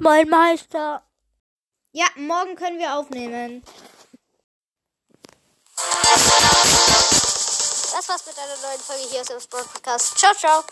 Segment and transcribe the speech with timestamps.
[0.00, 1.02] Mein Meister.
[1.92, 3.62] Ja, morgen können wir aufnehmen.
[7.92, 10.18] Das war's mit einer neuen Folge hier aus dem Sport Podcast.
[10.18, 10.64] Ciao, ciao.